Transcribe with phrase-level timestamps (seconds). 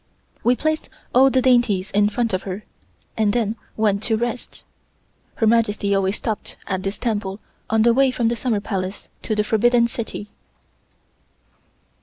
[0.43, 2.63] We placed all the dainties in front of her,
[3.15, 4.63] and then we went to rest.
[5.35, 7.39] Her Majesty always stopped at this temple
[7.69, 10.31] on the way from the Summer Palace to the Forbidden City.